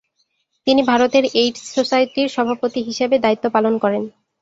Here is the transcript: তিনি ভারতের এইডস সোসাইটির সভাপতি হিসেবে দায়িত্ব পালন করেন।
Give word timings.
তিনি 0.67 0.81
ভারতের 0.83 1.23
এইডস 1.35 1.63
সোসাইটির 1.75 2.27
সভাপতি 2.29 2.79
হিসেবে 2.83 3.15
দায়িত্ব 3.19 3.45
পালন 3.55 3.73
করেন। 3.83 4.03